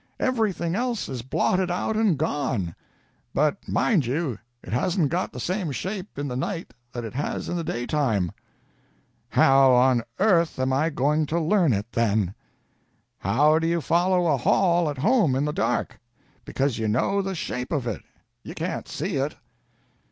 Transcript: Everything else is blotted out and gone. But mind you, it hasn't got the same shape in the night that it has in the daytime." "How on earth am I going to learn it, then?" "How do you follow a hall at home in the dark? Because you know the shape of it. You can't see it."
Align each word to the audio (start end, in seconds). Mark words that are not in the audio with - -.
Everything 0.19 0.73
else 0.73 1.07
is 1.07 1.21
blotted 1.21 1.69
out 1.69 1.95
and 1.95 2.17
gone. 2.17 2.73
But 3.35 3.67
mind 3.69 4.07
you, 4.07 4.39
it 4.63 4.73
hasn't 4.73 5.09
got 5.11 5.31
the 5.31 5.39
same 5.39 5.71
shape 5.71 6.17
in 6.17 6.27
the 6.27 6.35
night 6.35 6.73
that 6.91 7.03
it 7.05 7.13
has 7.13 7.47
in 7.47 7.55
the 7.55 7.63
daytime." 7.63 8.31
"How 9.29 9.73
on 9.73 10.01
earth 10.17 10.57
am 10.57 10.73
I 10.73 10.89
going 10.89 11.27
to 11.27 11.39
learn 11.39 11.71
it, 11.71 11.91
then?" 11.91 12.33
"How 13.19 13.59
do 13.59 13.67
you 13.67 13.79
follow 13.79 14.25
a 14.25 14.37
hall 14.37 14.89
at 14.89 14.97
home 14.97 15.35
in 15.35 15.45
the 15.45 15.53
dark? 15.53 15.99
Because 16.45 16.79
you 16.79 16.87
know 16.87 17.21
the 17.21 17.35
shape 17.35 17.71
of 17.71 17.85
it. 17.85 18.01
You 18.41 18.55
can't 18.55 18.87
see 18.87 19.17
it." 19.17 19.35